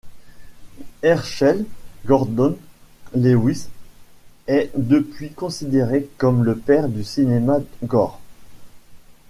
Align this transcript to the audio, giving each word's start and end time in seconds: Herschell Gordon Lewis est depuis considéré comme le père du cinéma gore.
Herschell 1.03 1.63
Gordon 2.07 2.57
Lewis 3.13 3.67
est 4.47 4.71
depuis 4.75 5.31
considéré 5.31 6.09
comme 6.17 6.43
le 6.43 6.57
père 6.57 6.89
du 6.89 7.03
cinéma 7.03 7.59
gore. 7.83 8.19